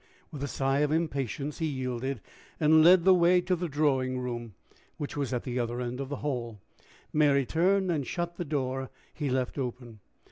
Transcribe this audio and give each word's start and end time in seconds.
With 0.31 0.41
a 0.43 0.47
sigh 0.47 0.79
of 0.79 0.91
impatience 0.91 1.59
he 1.59 1.67
yielded, 1.67 2.21
and 2.59 2.83
led 2.83 3.03
the 3.03 3.13
way 3.13 3.39
to 3.41 3.55
the 3.55 3.69
drawing 3.69 4.17
room, 4.17 4.55
which 4.97 5.15
was 5.15 5.31
at 5.31 5.43
the 5.43 5.59
other 5.59 5.79
end 5.79 5.99
of 5.99 6.09
the 6.09 6.15
hall. 6.25 6.59
Mary 7.13 7.45
turned 7.45 7.91
and 7.91 8.07
shut 8.07 8.35
the 8.37 8.43
door 8.43 8.89
he 9.13 9.29
left 9.29 9.59
open. 9.59 9.99